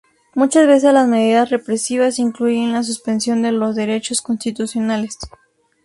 Muchas 0.33 0.65
veces 0.65 0.91
las 0.95 1.07
medidas 1.07 1.51
represivas 1.51 2.17
incluyen 2.17 2.73
la 2.73 2.81
suspensión 2.81 3.43
de 3.43 3.51
los 3.51 3.75
derechos 3.75 4.19
constitucionales. 4.23 5.19